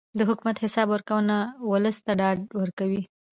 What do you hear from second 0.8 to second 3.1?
ورکونه ولس ته ډاډ ورکوي